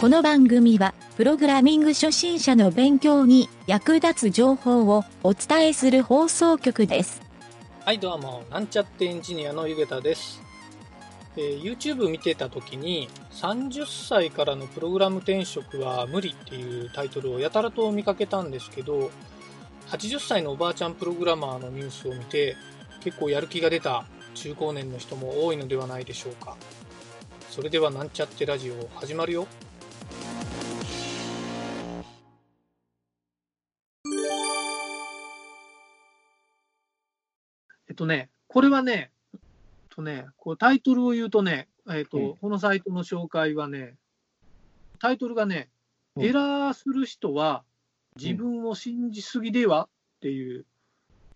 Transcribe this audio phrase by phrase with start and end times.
[0.00, 7.20] この番組は、プログラミング初心者の勉強に役立つ情報をお伝えする放送局です。
[7.84, 10.40] はい、どうも、なんちゃってエンジニアのゆげたです。
[11.36, 19.10] えー YouTube 見てた時に、30歳からのプログラム転職は無理っていうタイトルをやたらと見かけたんですけど、
[19.88, 22.56] 80歳のおばあちゃんプログラマーのニュースを見て、
[23.00, 24.04] 結構やる気が出た
[24.34, 26.56] 中高年の人も多いのではないでしょうか。
[27.50, 29.48] それではなんちゃってラジオ始まるよ。
[37.88, 39.40] えっとね、これはね、えっ
[39.90, 42.36] とね、こうタイトルを言うとね、えっとうん。
[42.36, 43.96] このサイトの紹介はね、
[44.98, 45.70] タイトルがね、
[46.16, 46.24] うん。
[46.24, 47.64] エラーする人は
[48.16, 49.88] 自分を信じすぎではっ
[50.20, 50.66] ていう、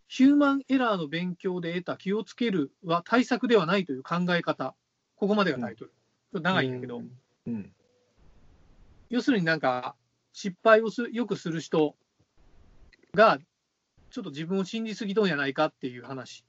[0.08, 4.74] ヒューマンエラーの勉強で得た気をつけるは対策ではないという考え方、
[5.16, 5.90] ここまでがタイトル。
[5.90, 7.02] ちょっと長いんだけど、
[7.46, 7.72] うん。
[9.08, 9.94] 要するになんか、
[10.32, 11.94] 失敗をすよくする人
[13.14, 13.38] が、
[14.12, 16.44] ちょっと自分を信じすぎとんやないかっていう話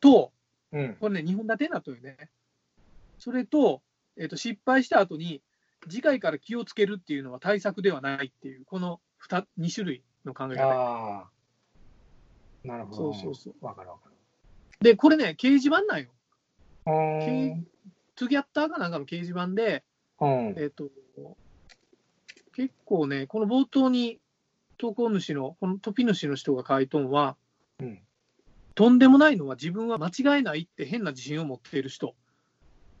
[0.00, 0.32] と、
[0.72, 0.96] うん。
[0.98, 2.28] これね、2本立てになったよね。
[3.18, 3.82] それと、
[4.16, 5.42] えっと失敗した後に、
[5.88, 11.30] 次回から気をつけるっていうのは対策ではないっていう、この 2, 2種類の考え方。
[12.64, 12.96] なるほど。
[12.96, 13.64] そうそうそう。
[13.64, 14.14] わかるわかる。
[14.80, 16.10] で、これね、掲示板なんよ。
[16.86, 17.66] うーん。
[18.16, 19.84] トゥギャッターかなんかの掲示板で、
[20.20, 20.54] うん。
[20.58, 20.88] えっと、
[22.54, 24.18] 結構ね、この冒頭に
[24.80, 27.36] 投稿主の、このトピ主の人が書いとんは、
[27.80, 28.00] うん。
[28.74, 32.14] とんでもないのは自分は間違えないって変な自信を持っている人。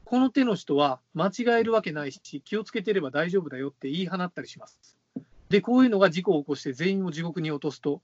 [0.04, 4.78] この手の人は間違えるわけないし、気をつけてれば大丈夫だよって言い放ったりします。
[5.48, 8.02] で、こういうのが事故を起こして全員を地獄に落とすと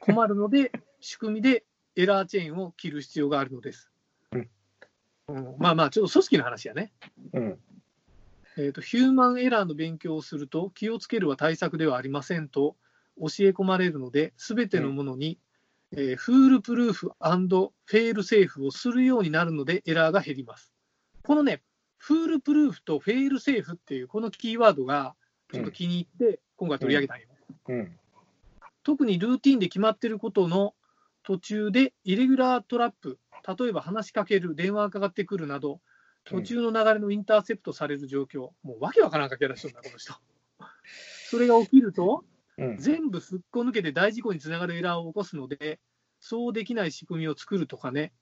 [0.00, 1.64] 困るので、 仕組みで
[1.96, 3.90] エラーチェーンを切る必要があるのです。
[4.32, 4.48] うん
[5.28, 6.94] うんまあまあ、ちょっと組織の話やね。
[7.34, 7.58] うん。
[8.56, 12.74] えーとヒューマンエラーの勉強をすると気をつけるは対策ではありませんと
[13.20, 15.38] 教え込まれるので、すべてのものに、
[15.92, 20.72] えーフールプルーフフェールセーフをするようになるのでエラーが減ります。
[21.22, 21.62] このね、
[21.96, 25.14] フールプルーフとフェールセーフっていうこのキーワードが
[25.52, 27.26] ちょっと気に入って今回取り上げたんよ。
[27.68, 27.98] うん。
[28.82, 30.74] 特にルーティンで決まっていることの
[31.22, 33.18] 途中でイレギュラートラップ、
[33.58, 35.80] 例えば話しかける、電話がかかってくるなど、
[36.24, 40.14] 途中の流れのインターセプトされる状況、もうわけわからんかけ出しとんだ、この人。
[41.30, 42.37] それが起きると、うん。
[42.78, 45.78] 全部すっこ抜けて大事故につながるエラーを起こすので、
[46.20, 48.12] そうできない仕組みを作るとかね、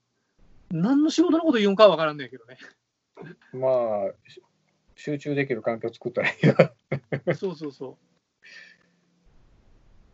[0.69, 2.57] 何の仕事のこと言うんかはわからんねんけどね。
[3.53, 3.67] ま
[4.09, 4.41] あ、し
[4.95, 6.55] 集中できる環境作ったらいいよ。
[7.35, 7.97] そうそうそう。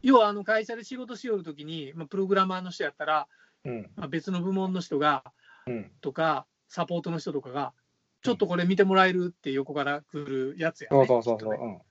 [0.01, 3.27] 要はあの会社で仕事しよるときに、まあ、プログラマーの人やったら、
[3.65, 3.89] うん。
[3.95, 5.23] まあ、別の部門の人が、
[5.65, 5.91] うん。
[6.01, 7.73] とか、サポートの人とかが、
[8.21, 10.97] ちょっとこれ見てもらえるって横から来るやつや、ね。
[10.97, 11.67] そうそうそうそう。
[11.67, 11.81] ね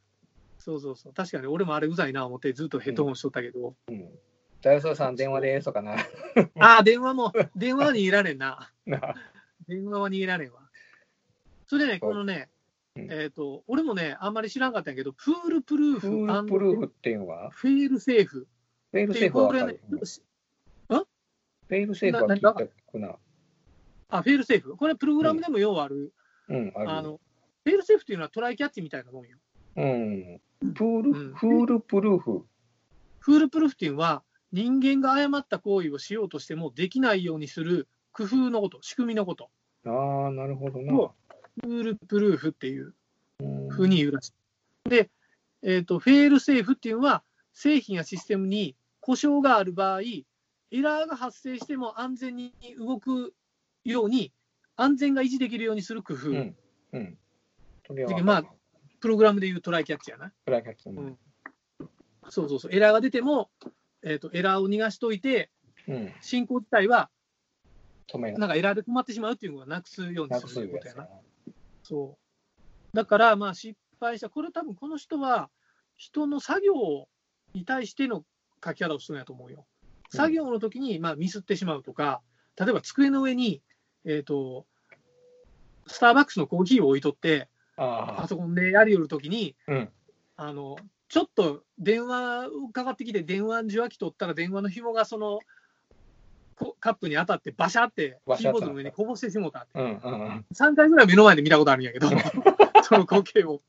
[0.64, 1.12] そうそうそう。
[1.12, 3.94] 確かに俺もあれうざいな思ってずっとヘッドホンしとったけど、うん。
[3.94, 4.08] うん。
[4.62, 5.96] 大将さん、電話でーすとかな。
[6.60, 8.72] ああ、電話も、電話は逃げられんな。
[8.86, 9.14] な
[9.66, 10.60] 電話は逃げられんわ。
[11.66, 12.48] それでね、このね、
[12.94, 17.50] うんえっ、と、俺もね、あんまり知らんかったんやけど、フールプルーフフールプルーフっていうのは？
[17.50, 18.46] フェールセーフ
[18.92, 22.54] フェイルセーフはわかる。、フェイルセーフは聞いた
[22.92, 23.16] くな。
[24.10, 24.76] あ、フェールセーフ。
[24.76, 26.12] これプログラムでもようある、
[26.48, 26.90] うん、ある。
[26.90, 27.20] あの、
[27.64, 29.38] フェールセーフっていうのは try catch みたいなもんよ。
[29.76, 30.40] うん。
[30.74, 32.46] プール、うんフールプルーフ。
[33.20, 34.22] フールプルーフっていうのは、
[34.52, 39.50] 人間が誤った行為をしようとしてもできないようにする工夫のこと、仕組みのこと。
[39.86, 40.92] ああ、なるほどな。
[40.92, 42.94] フールプルーフっていう
[43.40, 44.32] うんふうに言うらし
[44.86, 44.88] い。
[44.88, 45.10] で、
[45.62, 47.22] えっ、と、フェールセーフっていうのは、
[47.52, 50.24] 製品やシステムに故障がある場合、エ
[50.70, 53.34] ラーが発生しても安全に動く
[53.84, 54.32] ように、
[54.76, 56.30] 安全が維持できるようにする工夫。
[56.30, 56.56] うん。
[56.92, 57.18] うん。
[57.86, 58.44] それはまあ
[59.02, 60.32] プログラムでいうトライキャッチやな。
[60.44, 60.88] フライキャッチ。
[60.88, 61.18] ううんん。
[62.30, 62.72] そうそうそう。
[62.72, 63.50] エラーが出ても、
[64.04, 65.50] えっ、と、エラーを逃がしといて、
[65.88, 66.12] うん。
[66.20, 67.10] 進行自体は、
[68.08, 71.08] 止めなんかエラーで止まってしまうっていうのがなくすようにすすることやな。
[71.82, 72.16] そ
[72.92, 72.96] う。
[72.96, 75.50] だから、まあ、失敗した、これ多分この人は、
[75.96, 77.08] 人の作業
[77.54, 78.24] に対しての
[78.64, 79.58] 書き方をしてるんやと思うよ。
[79.58, 79.64] うん
[80.14, 82.20] 作業の時に、まあ、ミスってしまうとか、
[82.60, 83.62] 例えば机の上に、
[84.04, 84.66] えっ、と、
[85.86, 87.48] スターバックスのコーヒーを置いとって。
[87.76, 89.88] パソコンでやりよる時に、うん。
[90.36, 90.76] あの、
[91.08, 95.40] ちょっと電話かかってきて、電話受話器取ったら、電話の紐がその、
[96.56, 99.70] こカップに当たって、バシャって、キーボードの上にこぼしてしもうたって。
[99.74, 99.84] うん。
[99.84, 100.44] うん。
[100.54, 102.08] 3回ぐらい目の前で見たことあるんやけど、
[102.82, 103.62] その光景を。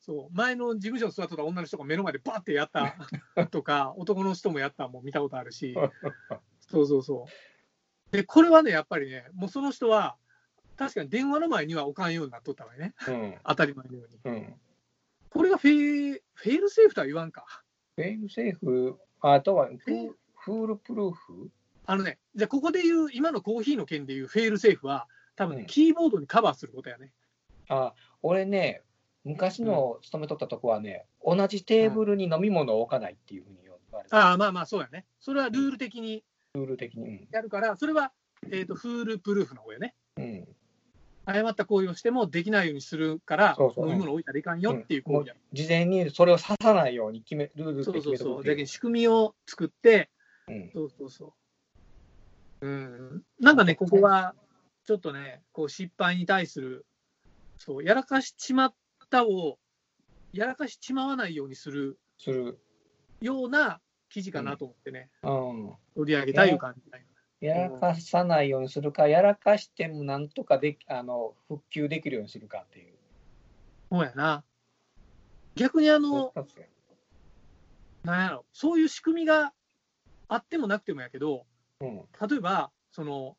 [0.00, 2.96] そう前の事務所に座ってた女の人が目の前でバッてやった
[3.50, 5.76] とか、男の人もやったのも見たことあるし、
[6.70, 7.26] そうそうそ
[8.10, 8.16] う。
[8.16, 10.16] で、これはね、やっぱりね、もうその人は、
[10.80, 12.94] 確かに電話の前には置かんようになっとったわよね。
[13.06, 13.34] うん。
[13.44, 14.34] 当たり前のように。
[14.34, 14.54] うん。
[15.28, 17.44] これがフェイフェールセーフとは言わんか。
[17.96, 19.92] フェイルセーフ、あとはフえ？
[19.92, 21.50] ーフールプルーフ？
[21.84, 25.06] あのね、じゃあここで言う、今のコーヒーの件で言うフェールセーフは、
[25.36, 27.12] 多分ね、うんキーボードにカバーすることやね。
[27.68, 27.92] あ、
[28.22, 28.80] 俺ね、
[29.24, 35.04] 昔の勤めとったとこはね、同じテーブルに飲み物を置かないっていうふうに言われて、ああ、まあまあ、そうやね。
[35.20, 36.24] それはルール的に
[36.54, 37.28] ルール的に。
[37.30, 38.12] やるから、それは、
[38.50, 39.94] えー、とフールプルーフの方やね。
[40.16, 40.48] うん。
[41.26, 45.34] うん誤った行為をしてもできないようにするから、そうそう飲み物置いたらいかんよっていう行為や。
[45.52, 48.66] 事前にそれを刺さないように決め、ルールで決そうそうそう。
[48.66, 50.10] 仕組みを作って、
[50.48, 51.34] うんそうそうそ
[52.60, 52.66] う。
[52.66, 53.22] うん。
[53.38, 54.34] なんかね、ここは、
[54.86, 56.84] ちょっとね、こう失敗に対する、
[57.58, 58.74] そう、やらかしちまっ
[59.10, 59.58] たを、
[60.32, 62.58] やらかしちまわないようにするする。
[63.20, 65.72] ような記事かなと思ってね、うん。
[65.94, 67.04] 取り上げたいいう感じだよ
[67.40, 72.94] やらかさないようにするか、やらかしてもなんとかできあの復旧できるようにするかっていう。
[73.90, 74.44] そうやな。
[75.56, 76.32] 逆にあの、
[78.04, 79.52] なんやろ、そういう仕組みが
[80.28, 81.44] あってもなくてもやけど、
[81.80, 81.96] うん。
[82.28, 83.36] 例えば、その、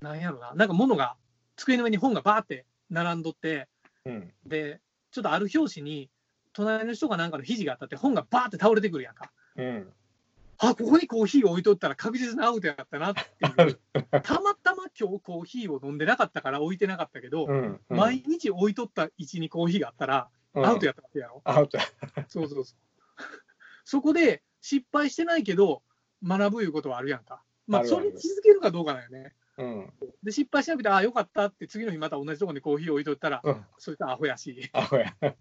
[0.00, 1.16] なんやろな、なんか物が、
[1.56, 3.68] 机の上に本がバーって並んどって、
[4.04, 4.32] うん。
[4.46, 4.80] で、
[5.10, 6.10] ちょっとある表紙に、
[6.52, 9.32] 隣の人がなんかの肘が当たって、本がバーって倒れてくるやんか。
[9.56, 9.92] うん。
[10.58, 13.20] あ、ここにコーヒーを置いとったら確実なアウトやったなって
[13.62, 13.80] いう。
[14.22, 17.80] たまたま今日コーヒーを飲んでなかったから置いてなかったけど、うん。
[17.88, 20.90] 毎日置いとった位置にコーヒーがあったら、アウトや。
[20.90, 21.42] やったわけやろ。
[21.44, 21.84] アウトや。
[22.28, 22.76] そうそうそう。
[23.84, 25.82] そこで失敗してないけど、
[26.22, 27.42] 学ぶいうことはあるやんか。
[27.68, 29.34] まあ、それに続けるかどうかだよね。
[29.58, 29.92] うん。
[30.22, 33.66] で、失敗しなくて、ああ、よかったって、次の日また同じところにコーヒー置いとったら、うん。
[33.78, 34.70] そいアホやし。
[34.72, 35.14] アホや。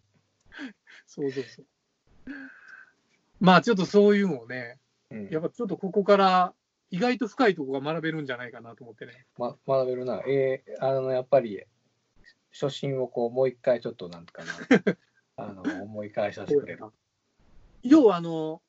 [1.08, 1.66] そうそうそう。
[3.40, 4.80] まあ、ちょっとそういうのをね、
[5.12, 6.54] うんやっぱちょっとここから、
[6.90, 9.26] 意外と深いところが学べるんじゃないかなと思ってね。
[9.38, 10.22] ま、学べるな。
[10.28, 11.64] えー、あの、やっぱり、
[12.52, 14.54] 初心をこう、もう一回ちょっとなんかな、
[15.36, 16.86] あの、思い返させてくれる。
[17.84, 18.62] 要は、あの、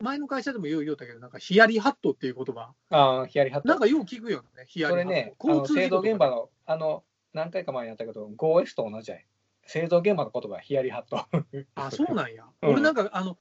[0.00, 3.68] 前の会社でもよう言うたけど、なんかヒヤリハットっていう言葉、ああ、ヒヤリハット。
[3.68, 5.08] なんかよう聞くよね、ヒヤリハット。
[5.08, 9.20] それね、あの製造現場の、あの、何回か前にやったけど、5S と同じやん。
[9.66, 11.26] 製造現場の言葉、ヒヤリハット。
[11.74, 12.44] あ、そうなんや。
[12.62, 13.38] うん俺なんか、あの、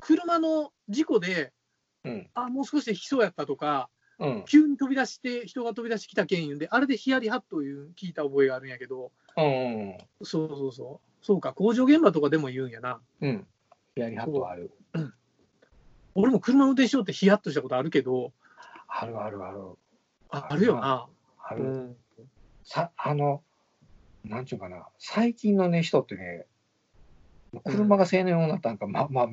[0.00, 1.52] 車の事故で、
[2.04, 2.30] うん。
[2.34, 3.88] あ、もう少しで引きそうやったとか、
[4.18, 4.44] うん。
[4.46, 9.98] 急に飛び出して、人が飛び出してきたけん言うんで、あれでヒヤリハットいう聞いた覚えがあるんやけど、うん。
[10.22, 11.24] そうそうそう。
[11.24, 13.00] そうか、工場現場とかでも言うんやな。
[13.20, 13.46] うん。
[13.94, 14.70] ヒヤリハットはある。
[16.14, 18.32] 俺も車運転しようってヒヤッとしたことあるけど、
[18.86, 19.60] あるあるある。
[20.28, 21.08] ああるよな。
[21.42, 21.64] ある。
[21.64, 21.96] うん。
[22.64, 23.42] さ、あの、
[24.24, 26.46] なんちゅうかな、最近のね、人ってね、
[27.64, 29.28] 車が性能になったんか、ま、まあ、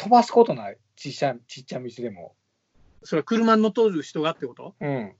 [0.00, 2.34] 飛ばすことない、ちっちゃい、ちっちゃい道でも。
[3.02, 4.74] それは車に乗っとる人がってこと？
[4.80, 5.14] うん。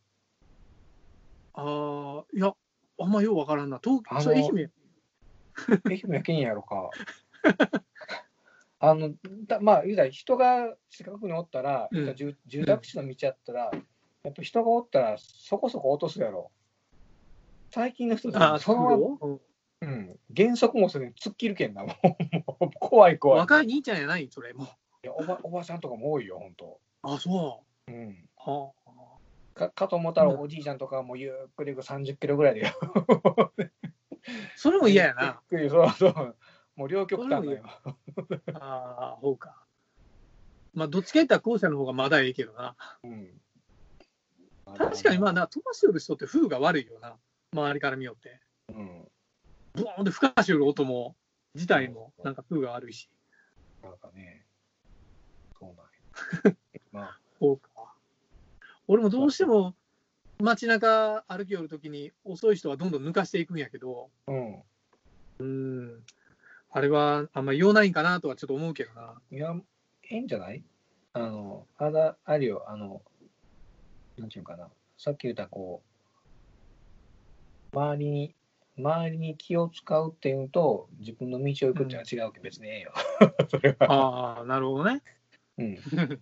[1.52, 2.54] ああ、いや、
[2.98, 3.78] あんまようわからんな。
[3.82, 4.72] 東あのそれ愛媛？
[5.84, 6.90] 愛媛やけんやろか。
[8.80, 9.12] あの、
[9.46, 13.70] だまあ、言うたら人が近くにおったら、うん住住宅地の道やったら、
[14.22, 16.50] やっぱ人がおったらそこそこ落とすやろ。
[17.70, 19.40] 最近の人ってああ、そのまま、そ
[19.82, 21.94] ううん、減速もするに突っ切るけんな、 も
[22.60, 22.70] う。
[22.78, 23.40] 怖い怖い。
[23.40, 24.66] 若い兄ちゃんやないそれもう。
[25.02, 26.80] いやおばおばちゃんとかも多いよ、本当。
[27.02, 27.92] あ、そう。
[27.92, 28.28] うん。
[28.36, 28.72] は
[29.54, 32.66] かかと思ったらうんおじいちゃんとかはもうゆっくり30キロぐらいで。
[32.66, 32.72] あ、
[34.56, 35.40] それも嫌やな。
[35.50, 36.36] ゆっくり、そうそう。
[36.76, 37.62] もう両極端だよ。
[38.54, 39.64] ああ、ほうか。
[40.72, 42.76] まあ、どっちか言ったら後者の方がまだええけどな。
[43.02, 43.40] うん。
[44.76, 47.16] 確かにまあな、飛ばしよる人って風が悪いよな。
[47.52, 48.40] 周りから見よって。
[48.68, 49.08] うん。
[49.74, 51.14] ブーンって吹かしよる音も、
[51.54, 53.08] 自体もなんか風が悪いし。
[53.82, 54.44] なんかね。
[55.58, 56.56] そうなんや。
[56.92, 57.94] まあ、そうか。
[58.88, 59.74] 俺もどうしても
[60.40, 64.62] 街中歩きよるときに遅い人はどんどん抜かしていくんやけど、うん。
[65.38, 66.04] うん。
[66.72, 69.20] あれはあんま言わないんかなとはちょっと思うけどな。
[69.30, 69.54] いや、
[70.04, 70.62] ええんじゃない？
[71.12, 73.02] あの、あだ、あるよ、あの、
[74.16, 74.70] なんていうのかな。
[74.96, 75.82] さっき言った、こ
[77.72, 78.34] う、周りに、
[78.80, 82.92] 周りに気を使うっていうのと、自分の道を行くっていうのは違うけど、別にええよ。
[83.48, 83.92] それは。
[83.92, 85.02] ああ、なるほどね。
[85.58, 85.78] うん。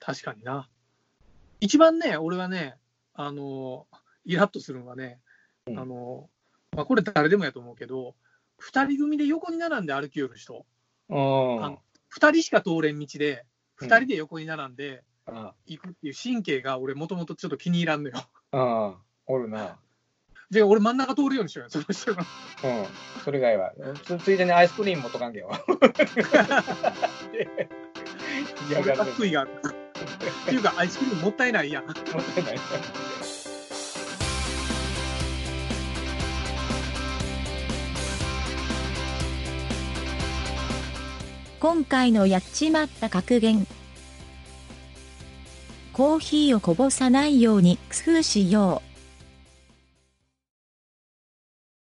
[0.00, 0.68] 確かにな。
[1.60, 2.76] 一番ね、俺はね、
[3.14, 3.86] あの、
[4.24, 5.20] イラッとするのはね、
[5.66, 6.30] うんあの、
[6.72, 8.14] まあ、これ誰でもやと思うけど、
[8.58, 10.66] 二人組で横に並んで歩きよる人、
[11.08, 11.64] うん。
[11.64, 13.44] あ二人しか通れん道で、
[13.80, 18.16] うん二人で横に並んであ行くっていう神経が俺もともとちょっと気に入らんのよ。
[18.50, 18.96] あ、
[19.26, 19.78] おるな。
[20.50, 22.22] で俺真ん中通るようにしようよ、その人が。
[22.64, 22.86] うん、
[23.22, 23.72] それ以外は。
[24.02, 25.50] つついでにアイスクリームもとかんけよ。
[28.70, 29.50] いや、が悔いがある。
[29.50, 31.84] っていうか、アイスクリームもったいないやん。
[31.84, 32.54] もったいない。
[41.60, 43.66] 今回のやっちまった格言。
[45.92, 47.76] コーヒーをこぼさないように
[48.06, 48.87] 工夫しよう。